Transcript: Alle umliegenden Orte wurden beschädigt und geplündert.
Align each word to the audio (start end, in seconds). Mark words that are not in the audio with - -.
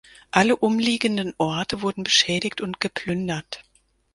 Alle 0.31 0.55
umliegenden 0.55 1.35
Orte 1.37 1.83
wurden 1.83 2.01
beschädigt 2.03 2.59
und 2.59 2.79
geplündert. 2.79 3.61